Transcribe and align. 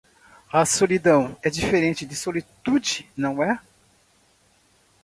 Solidão 0.65 1.37
é 1.43 1.49
diferente 1.51 2.07
de 2.07 2.15
solitude, 2.15 3.07
não 3.15 3.43
é? 3.43 3.59